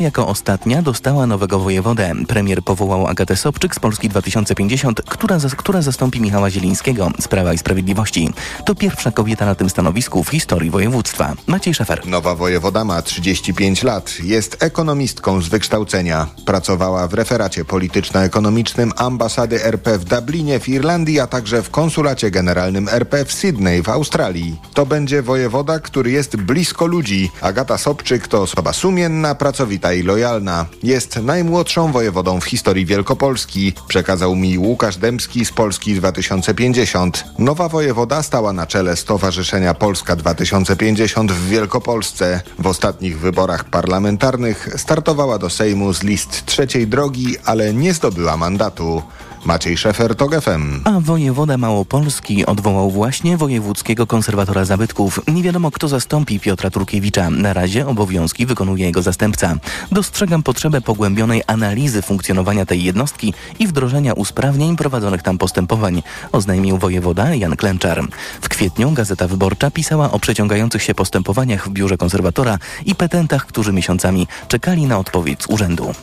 [0.00, 2.12] Jako ostatnia dostała nowego wojewodę.
[2.28, 7.58] Premier powołał Agatę Sobczyk z Polski 2050, która, która zastąpi Michała Zielińskiego z Prawa i
[7.58, 8.32] Sprawiedliwości.
[8.66, 11.34] To pierwsza kobieta na tym stanowisku w historii województwa.
[11.46, 12.06] Maciej Szefer.
[12.06, 14.20] Nowa wojewoda ma 35 lat.
[14.22, 16.26] Jest ekonomistką z wykształcenia.
[16.46, 22.88] Pracowała w referacie polityczno-ekonomicznym ambasady RP w Dublinie w Irlandii, a także w konsulacie generalnym
[22.88, 24.60] RP w Sydney w Australii.
[24.74, 27.30] To będzie wojewoda, który jest blisko ludzi.
[27.40, 30.66] Agata Sobczyk to osoba sumienna, pracowita i lojalna.
[30.82, 37.24] Jest najmłodszą wojewodą w historii Wielkopolski, przekazał mi Łukasz Dębski z Polski 2050.
[37.38, 42.40] Nowa wojewoda stała na czele Stowarzyszenia Polska 2050 w Wielkopolsce.
[42.58, 49.02] W ostatnich wyborach parlamentarnych startowała do Sejmu z list trzeciej drogi, ale nie zdobyła mandatu.
[49.44, 50.80] Maciej Szefer, TOG FM.
[50.84, 55.20] A wojewoda Małopolski odwołał właśnie wojewódzkiego konserwatora zabytków.
[55.28, 57.30] Nie wiadomo, kto zastąpi Piotra Turkiewicza.
[57.30, 59.56] Na razie obowiązki wykonuje jego zastępca.
[59.92, 67.34] Dostrzegam potrzebę pogłębionej analizy funkcjonowania tej jednostki i wdrożenia usprawnień prowadzonych tam postępowań, oznajmił wojewoda
[67.34, 68.02] Jan Klęczar.
[68.40, 73.72] W kwietniu Gazeta Wyborcza pisała o przeciągających się postępowaniach w biurze konserwatora i petentach, którzy
[73.72, 75.94] miesiącami czekali na odpowiedź z urzędu.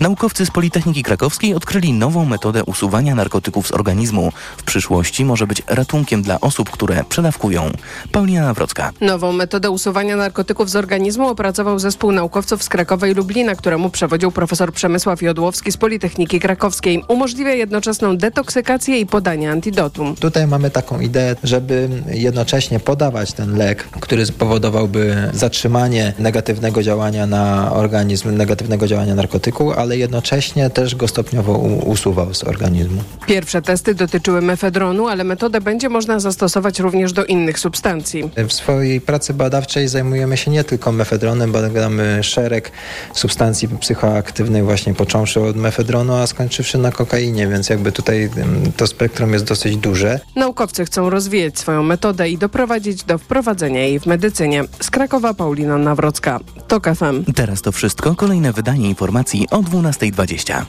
[0.00, 4.32] Naukowcy z Politechniki Krakowskiej odkryli nową metodę usuwania narkotyków z organizmu.
[4.56, 7.70] W przyszłości może być ratunkiem dla osób, które przedawkują.
[8.12, 8.92] Paulina Nawrocka.
[9.00, 14.32] Nową metodę usuwania narkotyków z organizmu opracował zespół naukowców z Krakowa i Lublina, któremu przewodził
[14.32, 17.02] profesor Przemysław Jodłowski z Politechniki Krakowskiej.
[17.08, 20.14] Umożliwia jednoczesną detoksykację i podanie antidotum.
[20.16, 27.72] Tutaj mamy taką ideę, żeby jednocześnie podawać ten lek, który spowodowałby zatrzymanie negatywnego działania na
[27.72, 31.52] organizm, negatywnego działania narkotyku, ale jednocześnie też go stopniowo
[31.84, 33.02] usuwał z organizmu organizmu.
[33.26, 38.30] Pierwsze testy dotyczyły mefedronu, ale metodę będzie można zastosować również do innych substancji.
[38.48, 42.72] W swojej pracy badawczej zajmujemy się nie tylko mefedronem, badamy szereg
[43.14, 48.30] substancji psychoaktywnych właśnie począwszy od mefedronu, a skończywszy na kokainie, więc jakby tutaj
[48.76, 50.20] to spektrum jest dosyć duże.
[50.36, 54.64] Naukowcy chcą rozwijać swoją metodę i doprowadzić do wprowadzenia jej w medycynie.
[54.80, 56.40] Z Krakowa Paulina Nawrocka.
[56.68, 57.32] TOK FM.
[57.34, 58.14] Teraz to wszystko.
[58.14, 60.64] Kolejne wydanie informacji o 12.20.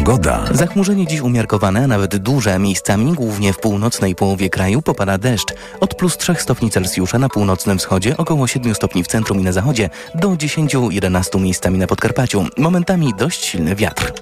[0.00, 0.44] Pogoda.
[0.50, 2.58] Zachmurzenie dziś umiarkowane, nawet duże.
[2.58, 5.54] Miejscami, głównie w północnej połowie kraju, popada deszcz.
[5.80, 9.52] Od plus 3 stopni Celsjusza na północnym wschodzie, około 7 stopni w centrum i na
[9.52, 12.44] zachodzie, do 10-11 miejscami na Podkarpaciu.
[12.58, 14.12] Momentami dość silny wiatr.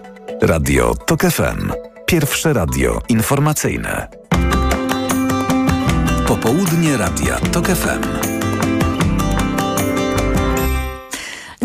[0.43, 1.73] Radio TOK FM.
[2.07, 4.09] Pierwsze radio informacyjne.
[6.27, 8.28] Popołudnie Radia TOK FM.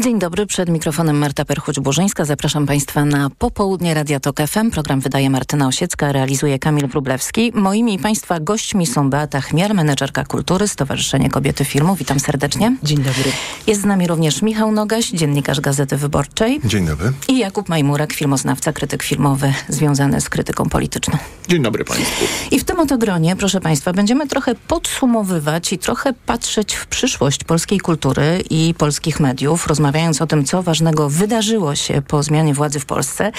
[0.03, 2.25] Dzień dobry, przed mikrofonem Marta Perchuć-Burzyńska.
[2.25, 4.71] Zapraszam Państwa na popołudnie Radia Tok FM.
[4.71, 7.51] Program wydaje Martyna Osiecka, realizuje Kamil Wróblewski.
[7.55, 11.95] Moimi Państwa gośćmi są Beata Chmiel, menedżerka kultury, Stowarzyszenie Kobiety Filmu.
[11.95, 12.75] Witam serdecznie.
[12.83, 13.31] Dzień dobry.
[13.67, 16.61] Jest z nami również Michał Nogaś, dziennikarz Gazety Wyborczej.
[16.65, 17.11] Dzień dobry.
[17.27, 21.17] I Jakub Majmurek, filmoznawca, krytyk filmowy związany z krytyką polityczną.
[21.47, 22.25] Dzień dobry Państwu.
[22.51, 27.43] I w tym oto gronie, proszę Państwa, będziemy trochę podsumowywać i trochę patrzeć w przyszłość
[27.43, 32.53] polskiej kultury i polskich mediów, rozmawiać rozmawiając o tym, co ważnego wydarzyło się po zmianie
[32.53, 33.31] władzy w Polsce,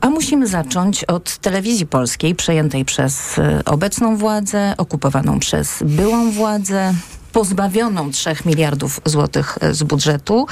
[0.00, 6.94] a musimy zacząć od telewizji polskiej przejętej przez y, obecną władzę, okupowaną przez byłą władzę,
[7.32, 10.46] pozbawioną 3 miliardów złotych y, z budżetu.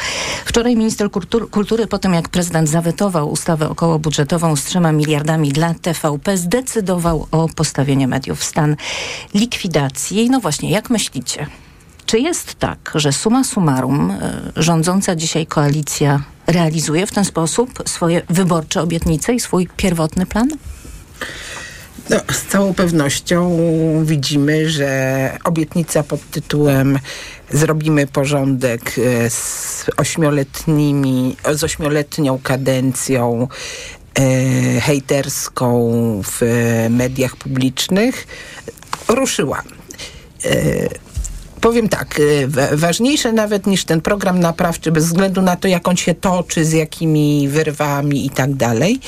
[0.44, 5.74] Wczoraj minister kultury, kultury, po tym jak prezydent zawetował ustawę okołobudżetową z 3 miliardami dla
[5.74, 8.76] TVP, zdecydował o postawieniu mediów w stan
[9.34, 10.30] likwidacji.
[10.30, 11.46] No właśnie, jak myślicie?
[12.12, 18.22] Czy jest tak, że suma summarum e, rządząca dzisiaj koalicja realizuje w ten sposób swoje
[18.30, 20.48] wyborcze obietnice i swój pierwotny plan?
[22.10, 23.58] No, z całą pewnością
[24.04, 26.98] widzimy, że obietnica pod tytułem
[27.50, 33.48] zrobimy porządek e, z ośmioletnimi, z ośmioletnią kadencją
[34.14, 35.90] e, hejterską
[36.24, 36.40] w
[36.90, 38.26] mediach publicznych
[39.08, 39.62] ruszyła.
[40.44, 41.11] E,
[41.62, 45.96] powiem tak, y, ważniejsze nawet niż ten program naprawczy, bez względu na to, jak on
[45.96, 49.00] się toczy, z jakimi wyrwami i tak dalej,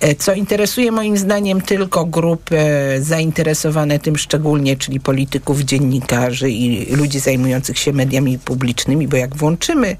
[0.00, 2.58] e, co interesuje moim zdaniem tylko grupy
[3.00, 9.96] zainteresowane tym szczególnie, czyli polityków, dziennikarzy i ludzi zajmujących się mediami publicznymi, bo jak włączymy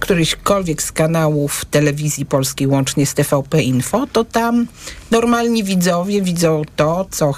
[0.00, 4.66] któryśkolwiek z kanałów telewizji polskiej, łącznie z TVP Info, to tam
[5.10, 7.32] normalni widzowie widzą to, co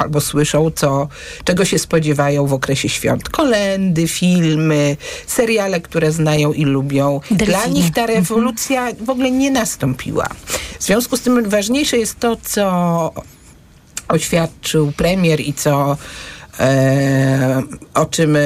[0.00, 1.08] albo słyszą, co,
[1.44, 3.28] czego się spodziewają w okresie świąt.
[3.28, 7.20] Kolendy, filmy, seriale, które znają i lubią.
[7.30, 7.46] Delfinie.
[7.46, 8.18] Dla nich ta mhm.
[8.18, 10.28] rewolucja w ogóle nie nastąpiła.
[10.78, 13.12] W związku z tym ważniejsze jest to, co
[14.08, 15.96] oświadczył premier i co
[16.60, 17.62] e,
[17.94, 18.40] o czym, e,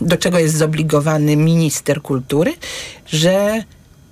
[0.00, 2.54] do czego jest zobligowany minister kultury,
[3.06, 3.64] że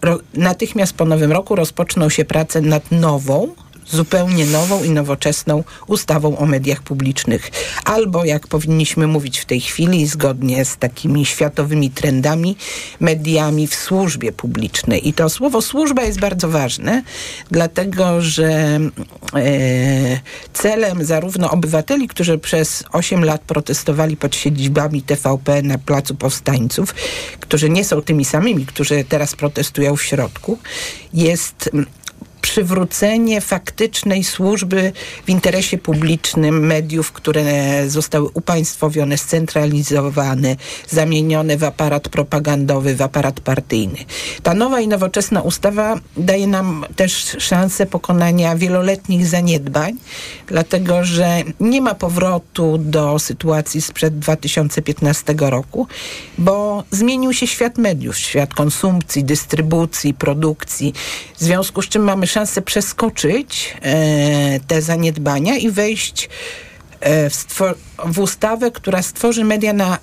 [0.02, 3.49] ro, natychmiast po nowym roku rozpoczną się prace nad nową,
[3.90, 7.50] zupełnie nową i nowoczesną ustawą o mediach publicznych.
[7.85, 12.56] Albo, jak powinniśmy mówić w tej chwili, zgodnie z takimi światowymi trendami,
[13.00, 15.08] mediami w służbie publicznej.
[15.08, 17.02] I to słowo służba jest bardzo ważne,
[17.50, 18.81] dlatego że e,
[20.52, 26.94] celem zarówno obywateli, którzy przez 8 lat protestowali pod siedzibami TVP na Placu Powstańców,
[27.40, 30.58] którzy nie są tymi samymi, którzy teraz protestują w środku,
[31.14, 31.70] jest
[32.40, 34.93] przywrócenie faktycznej służby
[35.26, 37.44] w interesie publicznym mediów, które
[37.90, 40.56] zostały upaństwowione, scentralizowane,
[40.88, 43.99] zamienione w aparat propagandowy, w aparat partyjny.
[44.43, 49.93] Ta nowa i nowoczesna ustawa daje nam też szansę pokonania wieloletnich zaniedbań,
[50.46, 55.87] dlatego że nie ma powrotu do sytuacji sprzed 2015 roku,
[56.38, 60.94] bo zmienił się świat mediów, świat konsumpcji, dystrybucji, produkcji,
[61.38, 66.28] w związku z czym mamy szansę przeskoczyć e, te zaniedbania i wejść
[67.00, 67.60] e, w,
[68.04, 69.98] w ustawę, która stworzy media na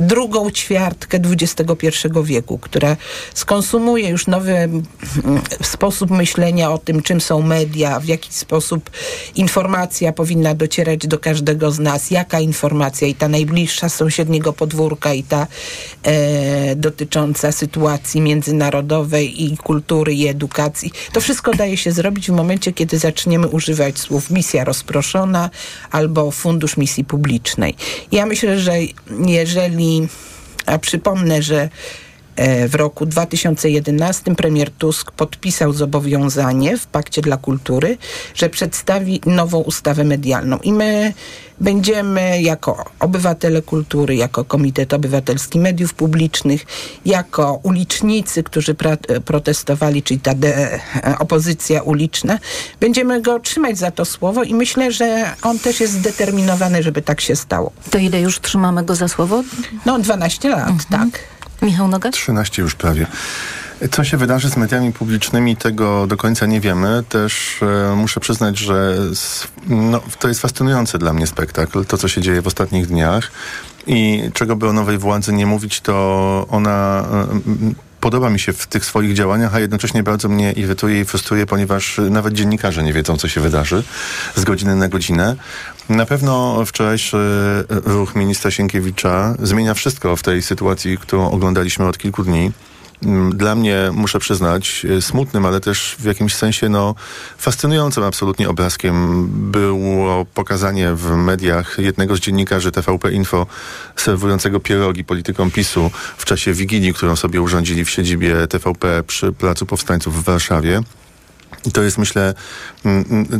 [0.00, 1.88] drugą ćwiartkę XXI
[2.24, 2.96] wieku, która
[3.34, 4.82] skonsumuje już nowy mm,
[5.62, 8.90] sposób myślenia o tym, czym są media, w jaki sposób
[9.34, 15.14] informacja powinna docierać do każdego z nas, jaka informacja i ta najbliższa z sąsiedniego podwórka
[15.14, 15.46] i ta
[16.02, 20.92] e, dotycząca sytuacji międzynarodowej i kultury i edukacji.
[21.12, 25.50] To wszystko daje się zrobić w momencie, kiedy zaczniemy używać słów misja rozproszona
[25.90, 27.74] albo fundusz misji publicznej.
[28.12, 28.72] Ja myślę, że
[29.26, 29.87] jeżeli
[30.66, 31.68] a przypomnę, że
[32.68, 37.98] w roku 2011 premier Tusk podpisał zobowiązanie w Pakcie dla Kultury,
[38.34, 40.58] że przedstawi nową ustawę medialną.
[40.58, 41.12] I my
[41.60, 46.66] będziemy jako obywatele kultury, jako Komitet Obywatelski Mediów Publicznych,
[47.04, 48.76] jako ulicznicy, którzy
[49.24, 50.80] protestowali, czyli ta de,
[51.18, 52.38] opozycja uliczna,
[52.80, 57.20] będziemy go trzymać za to słowo i myślę, że on też jest zdeterminowany, żeby tak
[57.20, 57.72] się stało.
[57.90, 59.42] To ile już trzymamy go za słowo?
[59.86, 61.10] No 12 lat, mhm.
[61.10, 61.20] tak.
[61.62, 62.14] Michał Nogacz?
[62.14, 63.06] 13 już prawie.
[63.90, 67.04] Co się wydarzy z mediami publicznymi, tego do końca nie wiemy.
[67.08, 68.96] Też e, muszę przyznać, że
[69.68, 73.30] no, to jest fascynujący dla mnie spektakl, to co się dzieje w ostatnich dniach.
[73.86, 78.66] I czego by o nowej władzy nie mówić, to ona e, podoba mi się w
[78.66, 83.16] tych swoich działaniach, a jednocześnie bardzo mnie irytuje i frustruje, ponieważ nawet dziennikarze nie wiedzą,
[83.16, 83.82] co się wydarzy
[84.36, 85.36] z godziny na godzinę.
[85.88, 87.16] Na pewno wczorajszy
[87.68, 92.52] ruch ministra Sienkiewicza zmienia wszystko w tej sytuacji, którą oglądaliśmy od kilku dni.
[93.02, 96.94] Mm, dla mnie, muszę przyznać, smutnym, ale też w jakimś sensie no,
[97.38, 103.46] fascynującym absolutnie obrazkiem było pokazanie w mediach jednego z dziennikarzy TVP Info
[103.96, 109.66] serwującego pierogi politykom PiSu w czasie Wigilii, którą sobie urządzili w siedzibie TVP przy Placu
[109.66, 110.82] Powstańców w Warszawie.
[111.66, 112.34] I to jest, myślę,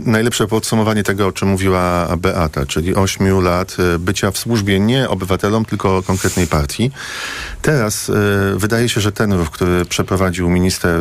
[0.06, 5.08] najlepsze podsumowanie tego, o czym mówiła Beata, czyli ośmiu lat e, bycia w służbie nie
[5.08, 6.90] obywatelom, tylko konkretnej partii.
[7.62, 8.12] Teraz y,
[8.56, 11.00] wydaje się, że ten ruch, który przeprowadził minister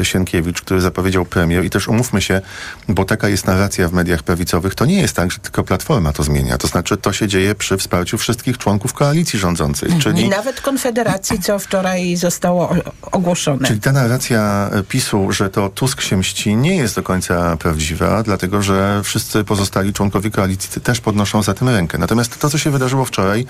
[0.00, 2.40] y, Sienkiewicz, który zapowiedział premier i też umówmy się,
[2.88, 6.22] bo taka jest narracja w mediach prawicowych, to nie jest tak, że tylko Platforma to
[6.22, 6.58] zmienia.
[6.58, 9.86] To znaczy to się dzieje przy wsparciu wszystkich członków koalicji rządzącej.
[9.86, 10.02] Mhm.
[10.02, 10.26] Czyli...
[10.26, 12.74] I nawet Konfederacji, co wczoraj zostało
[13.12, 13.68] ogłoszone.
[13.68, 18.62] Czyli ta narracja PiSu, że to Tusk się mści, nie jest do końca prawdziwa, dlatego
[18.62, 21.98] że wszyscy pozostali członkowie koalicji też podnoszą za tym rękę.
[21.98, 23.46] Natomiast to, co się wydarzyło wczoraj,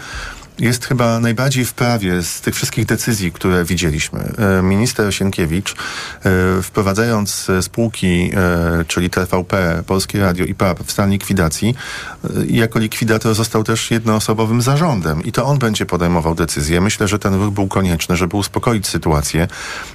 [0.58, 4.32] jest chyba najbardziej w prawie z tych wszystkich decyzji, które widzieliśmy.
[4.58, 11.10] E, minister Sienkiewicz, e, wprowadzając spółki, e, czyli TVP, Polskie Radio i PAP w stan
[11.10, 11.74] likwidacji,
[12.48, 16.80] jako likwidator został też jednoosobowym zarządem i to on będzie podejmował decyzje.
[16.80, 19.48] Myślę, że ten ruch był konieczny, żeby uspokoić sytuację,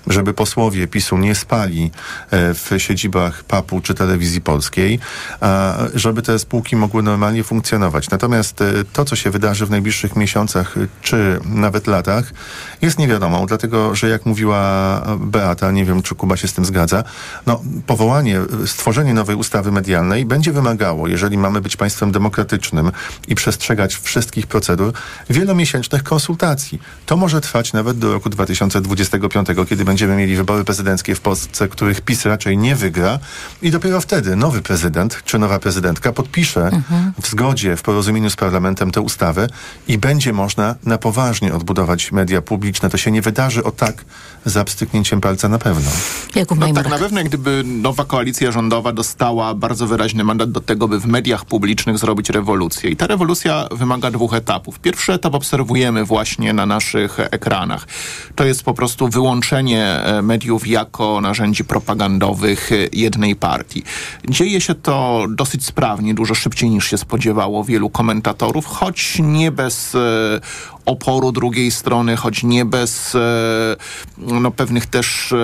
[0.08, 1.92] żeby posłowie PiSu nie spali
[2.32, 5.00] w siedzibach PAP-u czy telewizji polskiej,
[5.94, 8.10] żeby te spółki mogły normalnie funkcjonować.
[8.10, 8.60] Natomiast
[8.94, 12.34] to, co się wydarzy w najbliższych miesiącach, miesiącach czy nawet latach
[12.82, 14.62] jest niewiadomą, dlatego że jak mówiła
[15.20, 17.04] Beata, nie wiem czy Kuba się z tym zgadza,
[17.46, 22.92] no powołanie, stworzenie nowej ustawy medialnej będzie wymagało, jeżeli mamy być państwem demokratycznym
[23.28, 24.94] i przestrzegać wszystkich procedur,
[25.30, 26.82] wielomiesięcznych konsultacji.
[27.06, 32.02] To może trwać nawet do roku 2025, kiedy będziemy mieli wybory prezydenckie w Polsce, których
[32.02, 33.20] PiS raczej nie wygra
[33.62, 37.14] i dopiero wtedy nowy prezydent czy nowa prezydentka podpisze mhm.
[37.22, 39.48] w zgodzie, w porozumieniu z parlamentem tę ustawę
[39.88, 42.90] i będzie można na poważnie odbudować media publiczne.
[42.90, 44.06] To się nie wydarzy o tak
[44.46, 45.92] za pstryknięciem palca na pewno.
[46.36, 50.88] Jakub No tak, na pewno gdyby nowa koalicja rządowa dostała bardzo wyraźny mandat do tego,
[50.88, 52.90] by w mediach publicznych zrobić rewolucję.
[52.90, 54.80] I ta rewolucja wymaga dwóch etapów.
[54.80, 57.88] Pierwszy etap obserwujemy właśnie na naszych ekranach.
[58.36, 63.84] To jest po prostu wyłączenie e, mediów jako narzędzi propagandowych e, jednej partii.
[64.30, 69.98] Dzieje się to dosyć sprawnie, dużo szybciej niż się spodziewało wielu komentatorów, choć nie bez
[70.36, 70.42] e,
[70.86, 73.20] oporu drugiej strony, choć nie bez e,
[74.18, 75.38] no, pewnych też e,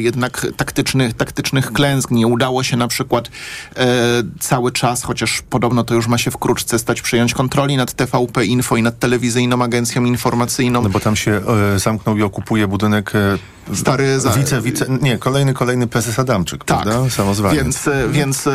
[0.00, 2.10] jednak taktycznych, taktycznych klęsk.
[2.10, 3.28] Nie udało się na przykład
[3.76, 3.86] e,
[4.40, 8.76] cały czas, chociaż podobno to już ma się wkrótce stać, przejąć kontroli nad TVP Info
[8.76, 10.82] i nad telewizyjną agencją informacyjną.
[10.82, 11.40] No bo tam się
[11.76, 13.12] zamknął i okupuje budynek
[13.74, 17.10] Stary za- wice, wice, nie, kolejny, kolejny prezes Adamczyk, Tak, prawda?
[17.10, 17.56] Samozwanie.
[17.56, 18.50] więc, więc e,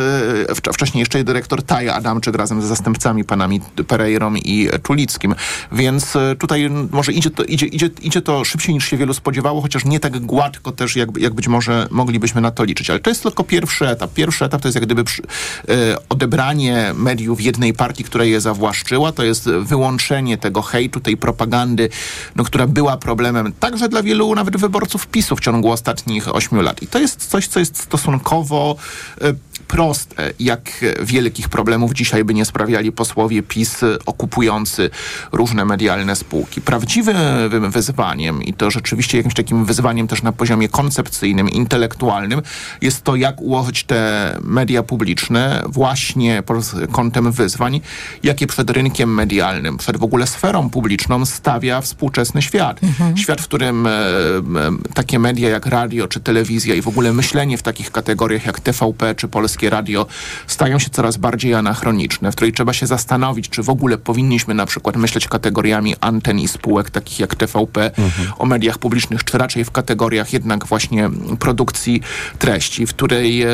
[0.48, 5.34] wcz- wcześniej jeszcze dyrektor Taja Adamczyk razem ze zastępcami panami Pereirą i Czulickim.
[5.72, 9.60] Więc e, tutaj może idzie to, idzie, idzie, idzie to szybciej niż się wielu spodziewało,
[9.60, 12.90] chociaż nie tak gładko też, jak, jak być może moglibyśmy na to liczyć.
[12.90, 14.12] Ale to jest tylko pierwszy etap.
[14.14, 19.12] Pierwszy etap to jest jak gdyby przy, e, odebranie mediów jednej partii, która je zawłaszczyła.
[19.12, 21.88] To jest wyłączenie tego hejtu, tej propagandy,
[22.36, 26.82] no, która była problemem także dla wielu nawet wyborców PiSu w ciągu ostatnich ośmiu lat.
[26.82, 28.76] I to jest coś, co jest stosunkowo
[29.20, 29.34] e,
[29.68, 34.90] proste, jak wielkich problemów dzisiaj by nie sprawiali posłowie PiS okupujący
[35.32, 36.60] różne medialne spółki.
[36.60, 37.16] Prawdziwym
[37.48, 42.42] wy- wyzwaniem i to rzeczywiście jakimś takim wyzwaniem też na poziomie koncepcyjnym, intelektualnym
[42.80, 47.80] jest to, jak ułożyć te media publiczne właśnie pod kątem wyzwań,
[48.22, 52.80] jakie przed rynkiem medialnym, przed w ogóle sferą publiczną stawia współczesny świat.
[53.16, 53.90] Świat, w którym e,
[54.36, 58.60] m, takie media jak radio czy telewizja i w ogóle myślenie w takich kategoriach jak
[58.60, 60.06] TVP czy Polskie Radio
[60.46, 64.66] stają się coraz bardziej anachroniczne, w której trzeba się zastanowić, czy w ogóle powinniśmy na
[64.66, 67.90] przykład myśleć kategoriami anten i spółek takich jak TVP
[68.38, 72.02] o mediach publicznych, czy raczej w kategoriach jednak właśnie produkcji
[72.38, 73.48] treści, w której e,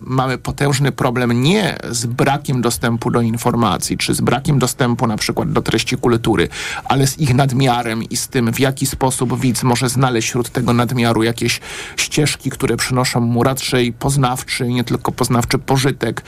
[0.00, 5.52] mamy potężny problem nie z brakiem dostępu do informacji, czy z brakiem dostępu na przykład
[5.52, 6.48] do treści kultury,
[6.84, 10.72] ale z ich nadmiarem i z tym, w jaki sposób widz może znaleźć wśród tego
[10.72, 11.60] nadmiaru jakieś
[11.96, 16.22] ścieżki, które przynoszą mu raczej poznawczy, nie tylko poznawczy pożytek,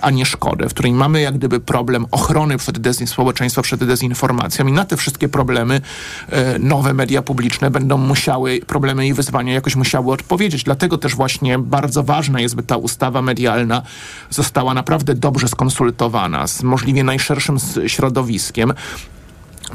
[0.00, 4.66] a nie szkodę, w której mamy jak gdyby problem ochrony przed dezin- społeczeństwa przed dezinformacją
[4.66, 5.80] i na te wszystkie problemy
[6.28, 10.64] e, nowe media publiczne będą musiały, problemy i wyzwania jakoś musiały odpowiedzieć.
[10.64, 13.82] Dlatego też właśnie bardzo ważne jest, by ta ustawa medialna
[14.30, 18.72] została naprawdę dobrze skonsultowana z możliwie najszerszym środowiskiem,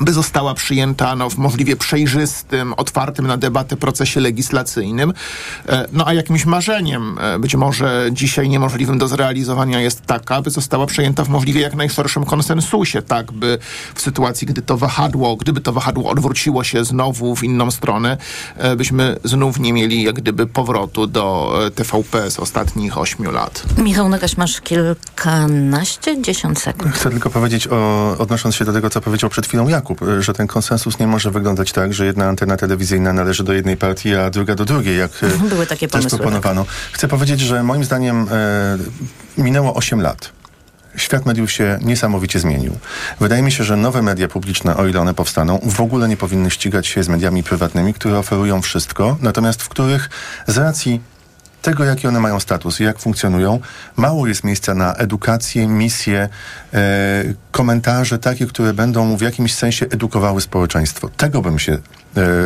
[0.02, 5.14] by została przyjęta no, w możliwie przejrzystym, otwartym na debatę procesie legislacyjnym.
[5.70, 10.50] E, No a jakimś marzeniem, e, być może dzisiaj niemożliwym do zrealizowania jest taka, by
[10.50, 13.58] została przyjęta w możliwie jak najszerszym konsensusie, tak by
[13.96, 18.18] w sytuacji, gdy to wahadło, gdyby to wahadło odwróciło się znowu w inną stronę,
[18.58, 23.64] e, byśmy znów nie mieli jak gdyby powrotu do TVP z ostatnich ośmiu lat.
[23.78, 26.96] Michał Nagaś, masz kilkanaście, dziesiąt sekund.
[26.96, 30.34] Chcę tylko powiedzieć, o, odnosząc się do tego, co powiedział przed chwilą Jakub, y, że
[30.34, 34.30] ten konsensus nie może wyglądać tak, że jedna antena telewizyjna należy do jednej partii, a
[34.30, 36.20] druga do drugiej, jak y, Były takie też pomysły.
[36.20, 36.66] proponowano.
[36.92, 38.78] Chcę powiedzieć, że moim zdaniem e,
[39.42, 40.32] minęło 8 lat.
[40.96, 42.78] Świat mediów się niesamowicie zmienił.
[43.20, 46.52] Wydaje mi się, że nowe media publiczne, o ile one powstaną, w ogóle nie powinny
[46.52, 50.10] ścigać się z mediami prywatnymi, które oferują wszystko, natomiast w których
[50.48, 51.02] z racji
[51.68, 53.60] tego, jaki one mają status i jak funkcjonują,
[53.96, 56.30] mało jest miejsca na edukację, misję,
[56.74, 61.10] e, komentarze takie, które będą w jakimś sensie edukowały społeczeństwo.
[61.18, 61.80] Tego bym się e,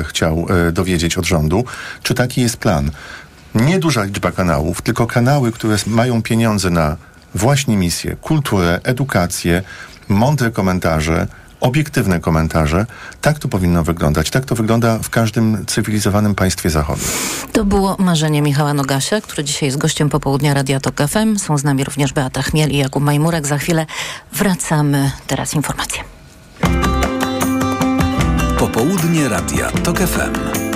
[0.04, 1.64] chciał e, dowiedzieć od rządu.
[2.04, 2.92] Czy taki jest plan?
[3.56, 6.98] Nie duża liczba kanałów, tylko kanały, które mają pieniądze na
[7.36, 9.64] właśnie misję, kulturę, edukację,
[10.08, 11.28] mądre komentarze,
[11.62, 12.86] obiektywne komentarze.
[13.22, 14.30] Tak to powinno wyglądać.
[14.30, 17.02] Tak to wygląda w każdym cywilizowanym państwie zachodu.
[17.52, 21.40] To było marzenie Michała Nogasia, który dzisiaj jest gościem popołudnia Radia Tok FM.
[21.40, 23.48] Są z nami również Beata Chmiel i Jakub Majmurek.
[23.48, 23.86] Za chwilę
[24.34, 25.12] wracamy.
[25.28, 26.04] Teraz informacje.
[28.60, 30.71] Popołudnie Radia TOK FM.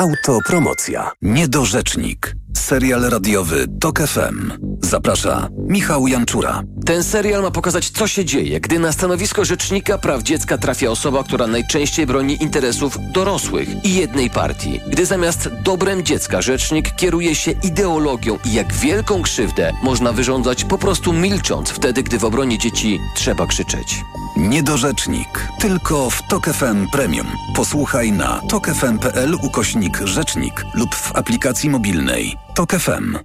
[0.00, 1.10] Autopromocja.
[1.22, 2.34] Niedorzecznik.
[2.56, 4.52] Serial radiowy TOK FM.
[4.82, 6.62] Zaprasza Michał Janczura.
[6.86, 11.24] Ten serial ma pokazać, co się dzieje, gdy na stanowisko rzecznika praw dziecka trafia osoba,
[11.24, 14.80] która najczęściej broni interesów dorosłych i jednej partii.
[14.86, 20.78] Gdy zamiast dobrem dziecka rzecznik kieruje się ideologią i jak wielką krzywdę można wyrządzać po
[20.78, 24.00] prostu milcząc wtedy, gdy w obronie dzieci trzeba krzyczeć.
[24.48, 25.48] Niedorzecznik.
[25.60, 27.26] Tylko w TOK FM Premium.
[27.56, 32.36] Posłuchaj na tokefm.pl ukośnik rzecznik lub w aplikacji mobilnej.
[32.54, 33.18] TOK FM.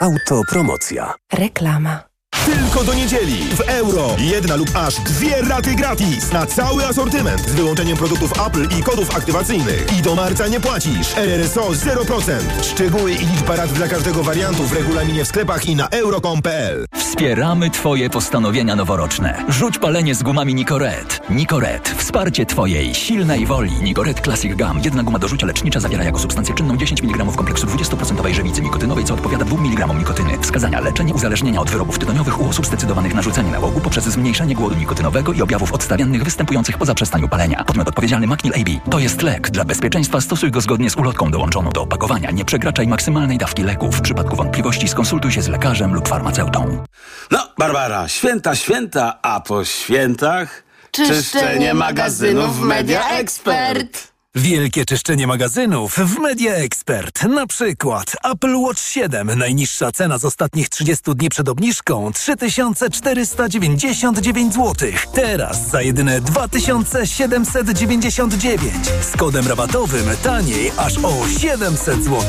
[0.00, 1.14] Autopromocja.
[1.32, 2.13] Reklama.
[2.44, 4.16] Tylko do niedzieli w euro.
[4.18, 9.16] Jedna lub aż dwie raty gratis na cały asortyment z wyłączeniem produktów Apple i kodów
[9.16, 9.98] aktywacyjnych.
[9.98, 11.16] I do marca nie płacisz.
[11.16, 12.32] RRSO 0%.
[12.62, 16.86] Szczegóły i liczba rat dla każdego wariantu w regulaminie w sklepach i na euro.com.pl.
[16.94, 19.44] Wspieramy Twoje postanowienia noworoczne.
[19.48, 21.20] Rzuć palenie z gumami Nicoret.
[21.30, 21.88] Nicoret.
[21.88, 23.72] Wsparcie Twojej silnej woli.
[23.82, 24.80] Nicoret Classic Gum.
[24.84, 29.04] Jedna guma do rzucia lecznicza zawiera jako substancję czynną 10 mg kompleksu 20% żywicy nikotynowej,
[29.04, 30.38] co odpowiada 2 mg nikotyny.
[30.40, 34.74] Wskazania leczenie uzależnienia od wyrobów tytoniowych u osób zdecydowanych na rzucenie nałogu poprzez zmniejszenie głodu
[34.74, 37.64] nikotynowego i objawów odstawiennych występujących po zaprzestaniu palenia.
[37.64, 38.90] Podmiot odpowiedzialny Macnil AB.
[38.90, 39.50] To jest lek.
[39.50, 42.30] Dla bezpieczeństwa stosuj go zgodnie z ulotką dołączoną do opakowania.
[42.30, 43.92] Nie przekraczaj maksymalnej dawki leku.
[43.92, 46.84] W przypadku wątpliwości skonsultuj się z lekarzem lub farmaceutą.
[47.30, 50.64] No, Barbara, święta, święta, a po świętach...
[50.90, 54.13] Czyszczenie magazynów Media Expert.
[54.36, 57.22] Wielkie czyszczenie magazynów w Media Expert.
[57.22, 59.38] Na przykład Apple Watch 7.
[59.38, 64.74] Najniższa cena z ostatnich 30 dni przed obniżką 3499 zł.
[65.14, 68.74] Teraz za jedyne 2799.
[69.12, 72.20] Z kodem rabatowym taniej aż o 700 zł.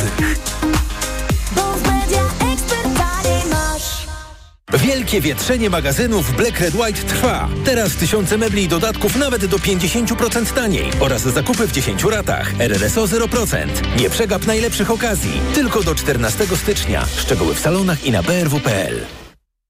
[4.86, 7.50] Wielkie wietrzenie magazynów Black Red White trwa.
[7.66, 12.52] Teraz tysiące mebli i dodatków nawet do 50% taniej oraz zakupy w 10 ratach.
[12.60, 13.68] RRSO 0%.
[14.00, 15.32] Nie przegap najlepszych okazji.
[15.54, 17.06] Tylko do 14 stycznia.
[17.18, 19.02] Szczegóły w salonach i na brw.pl.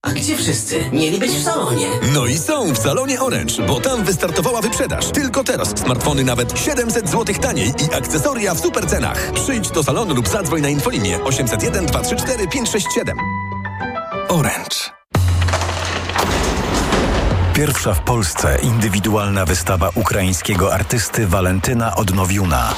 [0.02, 0.90] A gdzie wszyscy?
[0.92, 1.88] Mieli być w salonie.
[2.14, 5.12] No i są w salonie Orange, bo tam wystartowała wyprzedaż.
[5.12, 9.32] Tylko teraz smartfony nawet 700 zł taniej i akcesoria w super cenach.
[9.34, 13.18] Przyjdź do salonu lub zadzwoń na infolinię 801 234 567.
[14.30, 14.96] Orange.
[17.56, 22.74] Pierwsza w Polsce indywidualna wystawa ukraińskiego artysty Walentyna Odnowiuna.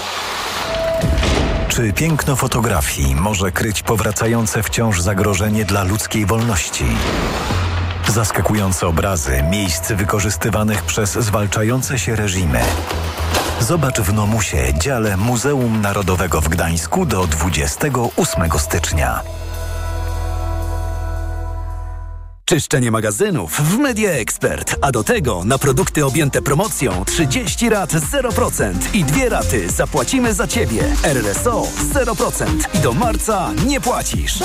[1.67, 6.85] Czy piękno fotografii może kryć powracające wciąż zagrożenie dla ludzkiej wolności?
[8.07, 12.59] Zaskakujące obrazy miejsc wykorzystywanych przez zwalczające się reżimy.
[13.59, 19.21] Zobacz w Nomusie, dziale Muzeum Narodowego w Gdańsku do 28 stycznia.
[22.49, 28.73] Czyszczenie magazynów w Media Expert, a do tego na produkty objęte promocją 30 rat 0%
[28.93, 30.83] i dwie raty zapłacimy za Ciebie.
[31.03, 34.39] RRSO 0% i do marca nie płacisz.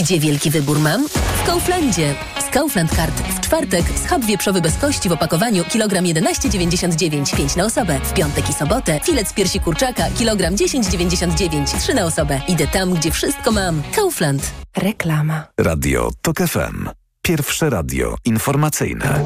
[0.00, 1.08] Gdzie wielki wybór mam?
[1.08, 2.14] W Kauflandzie.
[2.48, 7.64] Z Kaufland Card w czwartek schab wieprzowy bez kości w opakowaniu kilogram 11,99, 5 na
[7.64, 8.00] osobę.
[8.04, 12.40] W piątek i sobotę filet z piersi kurczaka kilogram 10,99, 3 na osobę.
[12.48, 13.82] Idę tam, gdzie wszystko mam.
[13.96, 14.42] Kaufland.
[14.76, 15.44] Reklama.
[15.58, 16.88] Radio TOK FM.
[17.22, 19.24] Pierwsze radio informacyjne.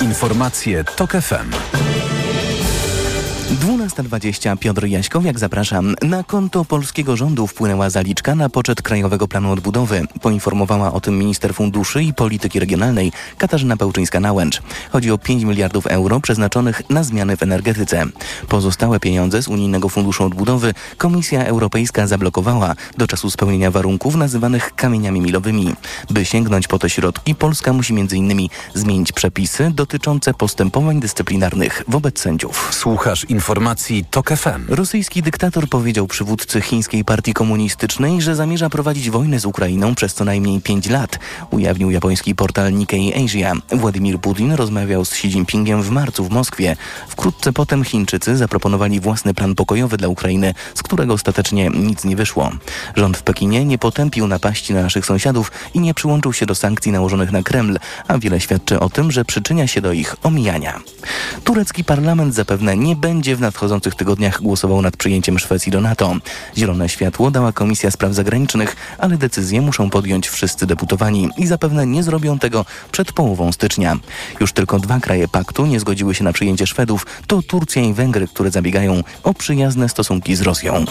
[0.00, 1.52] Informacje TOK FM.
[3.52, 5.94] 12.20 Piotr Jaśkowiak zapraszam.
[6.02, 10.06] Na konto polskiego rządu wpłynęła zaliczka na poczet Krajowego Planu Odbudowy.
[10.20, 14.62] Poinformowała o tym minister funduszy i polityki regionalnej Katarzyna Pełczyńska-Nałęcz.
[14.90, 18.06] Chodzi o 5 miliardów euro przeznaczonych na zmiany w energetyce.
[18.48, 25.20] Pozostałe pieniądze z Unijnego Funduszu Odbudowy Komisja Europejska zablokowała do czasu spełnienia warunków nazywanych kamieniami
[25.20, 25.74] milowymi.
[26.10, 28.48] By sięgnąć po te środki, Polska musi m.in.
[28.74, 32.68] zmienić przepisy dotyczące postępowań dyscyplinarnych wobec sędziów.
[32.70, 33.41] Słuchasz informacji
[34.10, 34.64] TOK FM.
[34.68, 40.24] Rosyjski dyktator powiedział przywódcy chińskiej partii komunistycznej, że zamierza prowadzić wojnę z Ukrainą przez co
[40.24, 41.18] najmniej 5 lat,
[41.50, 43.52] ujawnił japoński portal Nikkei Asia.
[43.72, 46.76] Władimir Putin rozmawiał z Xi Jinpingiem w marcu w Moskwie.
[47.08, 52.50] Wkrótce potem Chińczycy zaproponowali własny plan pokojowy dla Ukrainy, z którego ostatecznie nic nie wyszło.
[52.96, 56.92] Rząd w Pekinie nie potępił napaści na naszych sąsiadów i nie przyłączył się do sankcji
[56.92, 57.78] nałożonych na Kreml,
[58.08, 60.80] a wiele świadczy o tym, że przyczynia się do ich omijania.
[61.44, 66.14] Turecki parlament zapewne nie będzie w nadchodzących tygodniach głosował nad przyjęciem Szwecji do NATO.
[66.56, 72.02] Zielone światło dała Komisja Spraw Zagranicznych, ale decyzje muszą podjąć wszyscy deputowani i zapewne nie
[72.02, 73.96] zrobią tego przed połową stycznia.
[74.40, 78.28] Już tylko dwa kraje paktu nie zgodziły się na przyjęcie Szwedów, to Turcja i Węgry,
[78.28, 80.84] które zabiegają o przyjazne stosunki z Rosją.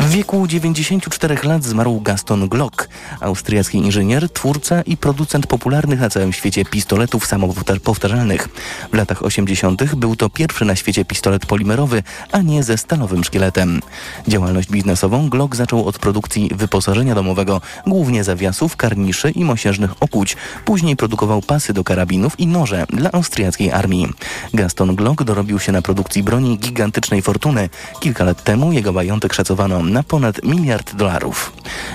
[0.00, 2.88] W wieku 94 lat zmarł Gaston Glock,
[3.20, 8.48] austriacki inżynier, twórca i producent popularnych na całym świecie pistoletów samopowtarzalnych.
[8.92, 9.94] W latach 80.
[9.94, 13.80] był to pierwszy na świecie pistolet polimerowy, a nie ze stalowym szkieletem.
[14.28, 20.36] Działalność biznesową Glock zaczął od produkcji wyposażenia domowego, głównie zawiasów, karniszy i mosiężnych okuć.
[20.64, 24.08] Później produkował pasy do karabinów i noże dla austriackiej armii.
[24.54, 27.68] Gaston Glock dorobił się na produkcji broni gigantycznej fortuny.
[28.00, 31.52] Kilka lat temu jego majątek szacowano na ponad miliard dolarów.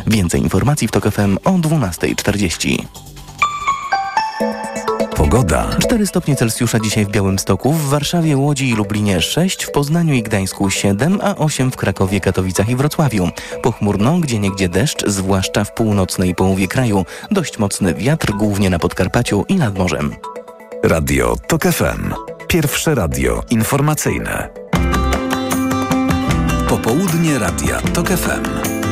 [0.07, 3.14] Więcej informacji w TOK FM o 12.40.
[5.25, 5.69] Pogoda.
[5.79, 10.23] 4 stopnie Celsjusza dzisiaj w Białymstoku, w Warszawie, Łodzi i Lublinie 6, w Poznaniu i
[10.23, 13.29] Gdańsku 7, a 8 w Krakowie, Katowicach i Wrocławiu.
[13.61, 17.05] Pochmurno, gdzie niegdzie deszcz, zwłaszcza w północnej połowie kraju.
[17.31, 20.15] Dość mocny wiatr, głównie na Podkarpaciu i nad morzem.
[20.83, 22.13] Radio TOK FM.
[22.47, 24.49] Pierwsze radio informacyjne.
[26.69, 28.84] Popołudnie Radia TOK FM.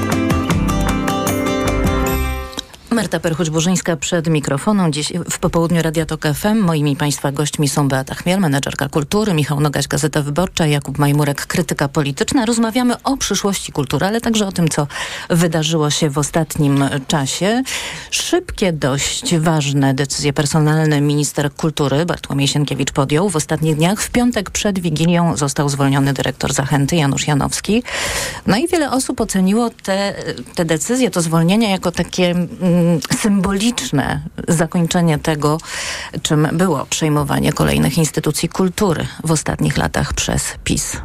[2.93, 4.91] Marta Perchuć-Burzyńska przed mikrofoną.
[4.91, 6.59] Dziś w popołudniu Radia Tok FM.
[6.59, 11.87] Moimi Państwa gośćmi są Beata Chmiel, menedżerka kultury, Michał Nogaś, Gazeta Wyborcza, Jakub Majmurek, krytyka
[11.87, 12.45] polityczna.
[12.45, 14.87] Rozmawiamy o przyszłości kultury, ale także o tym, co
[15.29, 17.63] wydarzyło się w ostatnim czasie.
[18.11, 24.01] Szybkie, dość ważne decyzje personalne minister kultury Bartłomiej Sienkiewicz podjął w ostatnich dniach.
[24.01, 27.83] W piątek przed Wigilią został zwolniony dyrektor Zachęty Janusz Janowski.
[28.47, 30.13] No i wiele osób oceniło te,
[30.55, 32.35] te decyzje, to zwolnienie jako takie...
[32.83, 35.57] Mm, symboliczne zakończenie tego,
[36.21, 40.97] czym było przejmowanie kolejnych instytucji kultury w ostatnich latach przez PiS.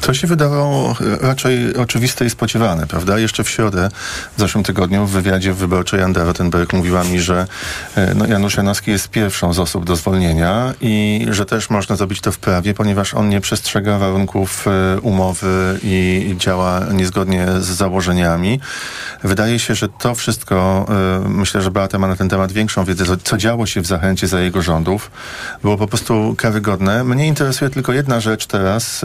[0.00, 3.18] To się wydawało raczej oczywiste i spodziewane, prawda?
[3.18, 3.88] Jeszcze w środę,
[4.36, 7.46] w zeszłym tygodniu, w wywiadzie w wyborczej Anda Rottenberg mówiła mi, że
[7.94, 12.20] e, no, Janusz Janowski jest pierwszą z osób do zwolnienia i że też można zrobić
[12.20, 18.60] to w prawie, ponieważ on nie przestrzega warunków e, umowy i działa niezgodnie z założeniami.
[19.24, 20.86] Wydaje się, że to wszystko,
[21.24, 24.28] e, myślę, że Beata ma na ten temat większą wiedzę, co działo się w Zachęcie
[24.28, 25.10] za jego rządów,
[25.62, 27.04] było po prostu karygodne.
[27.04, 29.04] Mnie interesuje tylko jedna rzecz teraz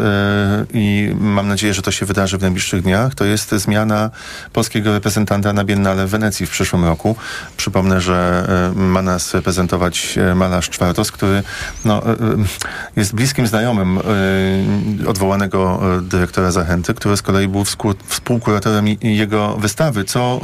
[0.73, 4.09] i i mam nadzieję, że to się wydarzy w najbliższych dniach, to jest zmiana
[4.53, 7.15] polskiego reprezentanta na Biennale w Wenecji w przyszłym roku.
[7.57, 11.43] Przypomnę, że e, ma nas reprezentować e, malarz Czwartos, który
[11.85, 12.15] no, e,
[12.95, 13.99] jest bliskim znajomym
[15.07, 17.63] odwołanego dyrektora Zachęty, który z kolei był
[18.07, 20.41] współkuratorem jego wystawy, co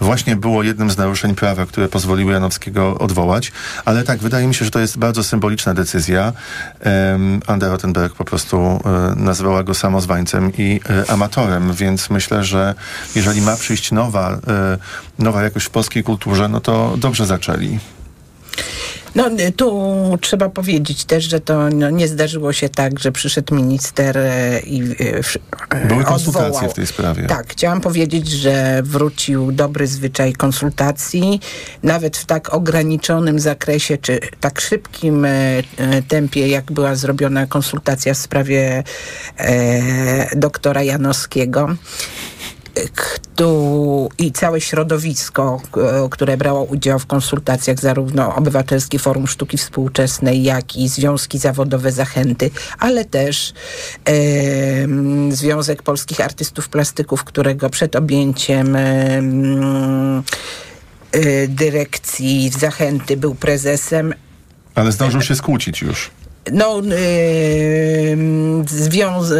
[0.00, 3.52] właśnie było jednym z naruszeń prawa, które pozwoliły Janowskiego odwołać.
[3.84, 6.32] Ale tak, wydaje mi się, że to jest bardzo symboliczna decyzja.
[7.46, 8.80] Ander Rottenberg po prostu
[9.16, 12.74] nazwała go samozwańcem i y, amatorem, więc myślę, że
[13.14, 17.78] jeżeli ma przyjść nowa, y, nowa jakość w polskiej kulturze, no to dobrze zaczęli.
[19.14, 24.18] No tu trzeba powiedzieć też, że to no, nie zdarzyło się tak, że przyszedł minister
[24.18, 26.70] e, i e, Były konsultacje odwołał.
[26.70, 27.26] w tej sprawie.
[27.26, 31.40] Tak, chciałam powiedzieć, że wrócił dobry zwyczaj konsultacji,
[31.82, 35.62] nawet w tak ograniczonym zakresie, czy tak szybkim e,
[36.08, 38.82] tempie, jak była zrobiona konsultacja w sprawie
[39.38, 41.76] e, doktora Janowskiego
[44.18, 45.62] i całe środowisko,
[46.10, 52.50] które brało udział w konsultacjach, zarówno Obywatelskie Forum Sztuki Współczesnej, jak i Związki Zawodowe Zachęty,
[52.78, 53.52] ale też
[54.08, 54.14] e,
[55.30, 60.02] Związek Polskich Artystów Plastyków, którego przed objęciem e,
[61.48, 64.14] dyrekcji Zachęty był prezesem.
[64.74, 66.10] Ale zdążył się skłócić już
[66.52, 68.16] no, yy,
[68.68, 69.32] Związ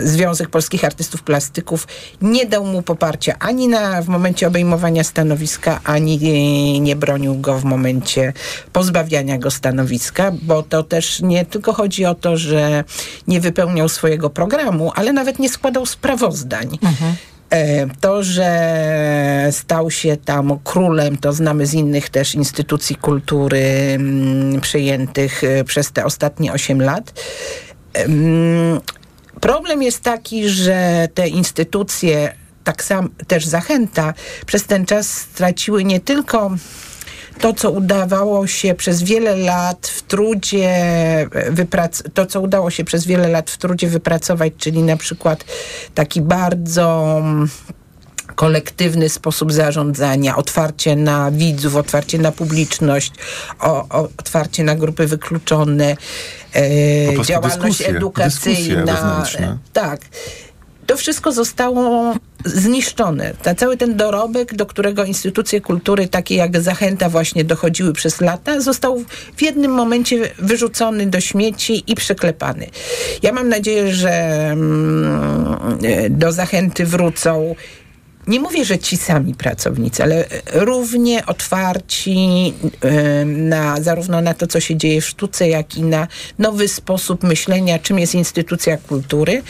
[0.00, 1.86] Związek Polskich Artystów Plastyków
[2.22, 6.18] nie dał mu poparcia ani na, w momencie obejmowania stanowiska, ani
[6.80, 8.32] nie bronił go w momencie
[8.72, 12.84] pozbawiania go stanowiska, bo to też nie tylko chodzi o to, że
[13.28, 16.78] nie wypełniał swojego programu, ale nawet nie składał sprawozdań.
[16.82, 17.14] Mhm.
[17.50, 24.60] E, to, że stał się tam królem, to znamy z innych też instytucji kultury mm,
[24.60, 27.12] przyjętych e, przez te ostatnie 8 lat.
[29.40, 34.14] Problem jest taki, że te instytucje, tak sam też zachęta,
[34.46, 36.50] przez ten czas straciły nie tylko
[37.40, 40.70] to, co udawało się przez wiele lat w trudzie
[41.50, 45.44] wyprac- to, co udało się przez wiele lat w trudzie wypracować, czyli na przykład
[45.94, 47.22] taki bardzo
[48.34, 53.12] kolektywny sposób zarządzania, otwarcie na widzów, otwarcie na publiczność,
[53.60, 55.96] o, o, otwarcie na grupy wykluczone,
[56.54, 59.16] e, działalność dyskusje, edukacyjna.
[59.22, 60.00] Dyskusje tak
[60.86, 63.34] to wszystko zostało zniszczone.
[63.42, 68.60] Ta, cały ten dorobek, do którego instytucje kultury, takie jak Zachęta właśnie dochodziły przez lata,
[68.60, 69.04] został
[69.36, 72.66] w jednym momencie wyrzucony do śmieci i przeklepany.
[73.22, 75.56] Ja mam nadzieję, że mm,
[76.10, 77.54] do Zachęty wrócą
[78.26, 82.54] nie mówię, że ci sami pracownicy, ale równie otwarci
[83.26, 86.08] na, zarówno na to, co się dzieje w sztuce, jak i na
[86.38, 89.42] nowy sposób myślenia, czym jest instytucja kultury.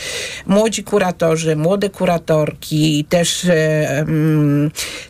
[0.46, 3.46] Młodzi kuratorzy, młode kuratorki, też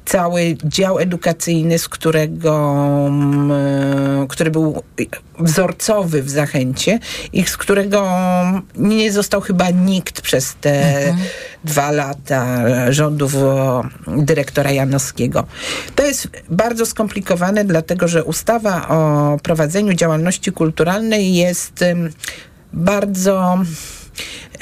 [0.05, 2.85] cały dział edukacyjny, z którego,
[4.29, 4.83] który był
[5.39, 6.99] wzorcowy w Zachęcie
[7.33, 8.09] i z którego
[8.77, 11.29] nie został chyba nikt przez te mhm
[11.65, 15.47] dwa lata rządów o, dyrektora Janowskiego.
[15.95, 21.85] To jest bardzo skomplikowane, dlatego że ustawa o prowadzeniu działalności kulturalnej jest
[22.73, 23.59] bardzo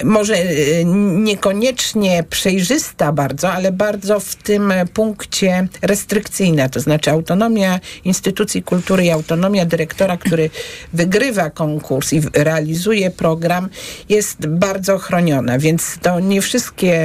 [0.05, 8.63] może e, niekoniecznie przejrzysta bardzo, ale bardzo w tym punkcie restrykcyjna, to znaczy autonomia instytucji
[8.63, 10.51] kultury i autonomia dyrektora, który
[10.93, 13.69] wygrywa konkurs i realizuje program
[14.09, 16.99] jest bardzo chroniona, więc to nie wszystkie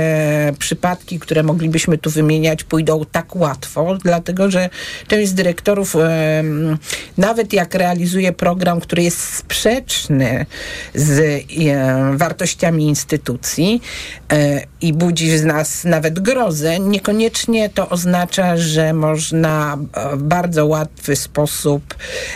[0.59, 4.69] przypadki, które moglibyśmy tu wymieniać pójdą tak łatwo, dlatego że
[5.07, 5.95] część z dyrektorów
[7.17, 10.45] nawet jak realizuje program, który jest sprzeczny
[10.95, 12.17] z e,
[12.77, 13.81] wartościami instytucji
[14.31, 20.65] e, i budzi z nas nawet grozę, niekoniecznie to oznacza, że można e, w bardzo
[20.65, 21.95] łatwy sposób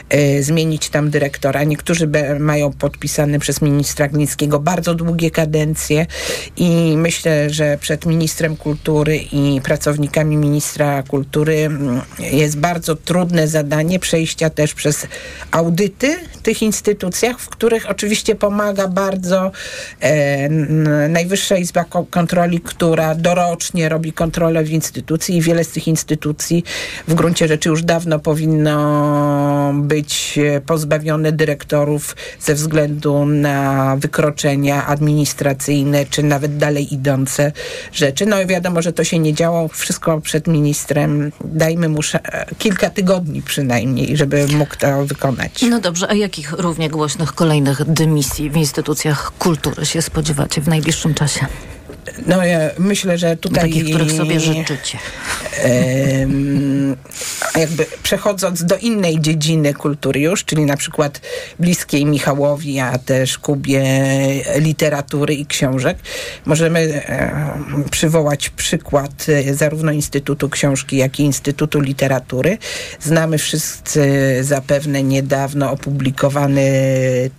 [0.09, 1.63] e, zmienić tam dyrektora.
[1.63, 6.05] Niektórzy mają podpisane przez ministra Glińskiego bardzo długie kadencje
[6.57, 11.69] i myślę, że przed ministrem kultury i pracownikami ministra kultury
[12.19, 15.07] jest bardzo trudne zadanie przejścia też przez
[15.51, 19.51] audyty tych instytucjach, w których oczywiście pomaga bardzo
[19.99, 20.30] e,
[21.09, 26.63] Najwyższa Izba Ko- Kontroli, która dorocznie robi kontrolę w instytucji i wiele z tych instytucji
[27.07, 36.05] w gruncie rzeczy już dawno powinno być e, pozbawione dyrektorów ze względu na wykroczenia administracyjne,
[36.05, 37.51] czy nawet dalej idące
[37.93, 38.25] rzeczy.
[38.25, 39.67] No i wiadomo, że to się nie działo.
[39.67, 41.31] Wszystko przed ministrem.
[41.45, 41.99] Dajmy mu
[42.57, 45.61] kilka tygodni przynajmniej, żeby mógł to wykonać.
[45.69, 51.13] No dobrze, a jakich równie głośnych kolejnych dymisji w instytucjach kultury się spodziewacie w najbliższym
[51.13, 51.47] czasie?
[52.27, 53.63] No ja myślę, że tutaj...
[53.63, 54.97] Takich, których sobie życzycie.
[57.55, 61.21] Jakby przechodząc do innej dziedziny kultury już, czyli na przykład
[61.59, 63.83] bliskiej Michałowi, a też Kubie
[64.55, 65.97] literatury i książek,
[66.45, 72.57] możemy em, przywołać przykład e, zarówno Instytutu Książki, jak i Instytutu Literatury.
[72.99, 74.01] Znamy wszyscy
[74.41, 76.71] zapewne niedawno opublikowany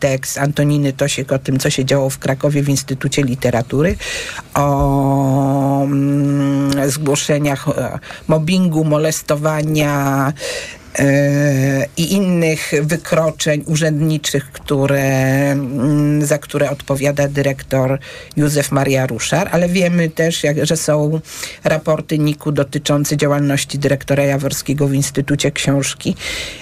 [0.00, 3.96] tekst Antoniny Tosiek o tym, co się działo w Krakowie w Instytucie Literatury,
[4.54, 10.32] o mm, zgłoszeniach e, mobbingu, molestowania
[11.96, 15.02] i innych wykroczeń urzędniczych, które,
[15.52, 17.98] mm, za które odpowiada dyrektor
[18.36, 21.20] Józef Maria Ruszar, ale wiemy też, jak, że są
[21.64, 26.16] raporty NIK-u dotyczące działalności dyrektora Jaworskiego w Instytucie Książki.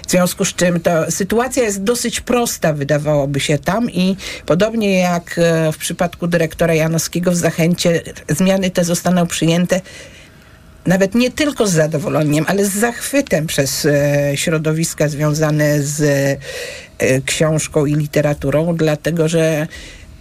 [0.06, 4.16] W związku z czym to sytuacja jest dosyć prosta, wydawałoby się tam i
[4.46, 9.80] podobnie jak e, w przypadku dyrektora Janowskiego w Zachęcie, zmiany te zostaną przyjęte
[10.86, 16.00] nawet nie tylko z zadowoleniem, ale z zachwytem przez e, środowiska związane z
[16.98, 19.66] e, książką i literaturą, dlatego że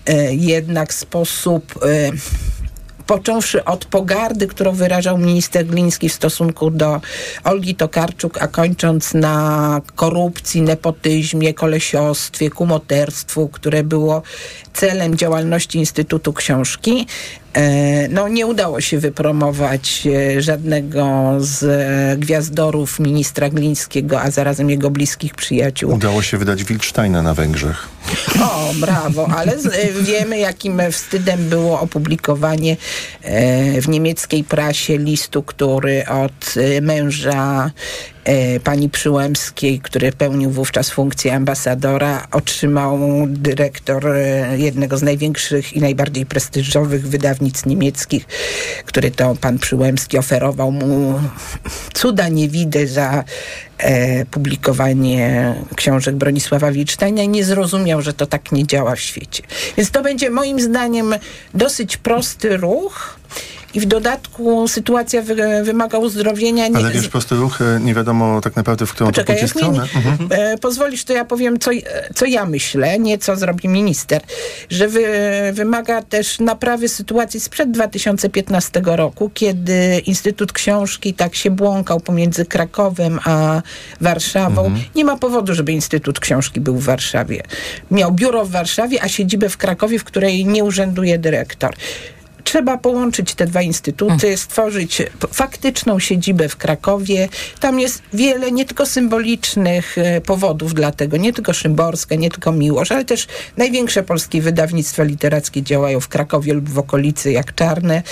[0.06, 2.12] e, jednak sposób e,
[3.10, 7.02] począwszy od pogardy, którą wyrażał minister Gliński w stosunku do
[7.44, 14.22] Olgi Tokarczuk, a kończąc na korupcji, nepotyzmie, kolesiostwie, kumoterstwu, które było
[14.74, 17.08] celem działalności Instytutu Książki.
[17.54, 24.70] E, No, nie udało się wypromować e, żadnego z e, gwiazdorów ministra Glińskiego, a zarazem
[24.70, 25.94] jego bliskich przyjaciół.
[25.94, 27.88] Udało się wydać Wilcztajna na Węgrzech.
[28.42, 29.68] O, brawo, ale z,
[30.04, 32.78] wiemy, jakim wstydem było opublikowanie
[33.82, 37.72] w niemieckiej prasie listu, który od męża
[38.64, 46.26] pani Przyłębskiej, który pełnił wówczas funkcję ambasadora, otrzymał dyrektor e, jednego z największych i najbardziej
[46.26, 48.26] prestiżowych wydawnictw niemieckich,
[48.86, 51.22] który to pan Przyłębski oferował mu
[51.94, 52.50] cuda nie
[52.88, 53.24] za
[53.78, 59.44] e, publikowanie książek Bronisława Wilcztajna i nie zrozumiał, że to tak nie działa w świecie.
[59.78, 61.16] Więc to będzie moim zdaniem
[61.54, 63.20] dosyć prosty ruch
[63.74, 66.68] i w dodatku sytuacja wy, wymaga uzdrowienia.
[66.68, 69.56] Nie, Ale wiesz, prosty ruch, nie wiadomo tak naprawdę, w którą to Poczekaj, pójdzie jak
[69.56, 70.10] mi, stronę.
[70.10, 70.30] Mhm.
[70.32, 71.72] e, pozwolisz, to ja powiem, co,
[72.16, 74.22] co ja myślę, nie co zrobi minister,
[74.70, 75.04] że wy,
[75.54, 83.20] wymaga też naprawy sytuacji sprzed 2015 roku, kiedy Instytut Książki tak się błąkał pomiędzy Krakowem
[83.26, 83.62] a
[84.02, 84.66] Warszawą.
[84.66, 84.86] Mhm.
[84.96, 87.44] Nie ma powodu, żeby Instytut Książki był w Warszawie.
[87.92, 91.76] Miał biuro w Warszawie, a siedzibę w Krakowie, w której nie urzęduje dyrektor
[92.50, 97.30] trzeba połączyć te dwa instytuty, stworzyć p- faktyczną siedzibę w Krakowie.
[97.60, 102.52] Tam jest wiele nie tylko symbolicznych e, powodów dla tego, nie tylko Szymborska, nie tylko
[102.52, 108.04] Miłosz, ale też największe polskie wydawnictwa literackie działają w Krakowie lub w okolicy, jak Czarne.